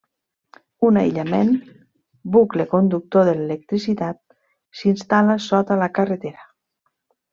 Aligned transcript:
Un 0.87 0.95
aïllament, 1.01 1.51
bucle 2.37 2.65
conductor 2.71 3.27
de 3.29 3.35
l'electricitat 3.41 4.19
s'instal·la 4.81 5.37
sota 5.51 5.79
la 5.85 5.91
carretera. 6.01 6.49